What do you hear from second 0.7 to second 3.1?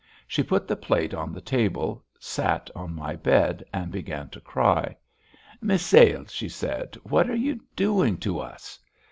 plate on the table, sat on